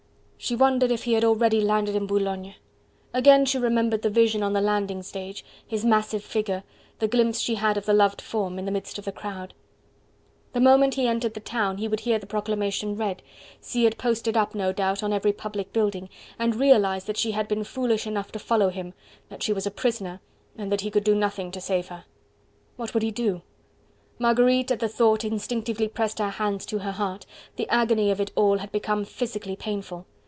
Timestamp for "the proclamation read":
12.17-13.21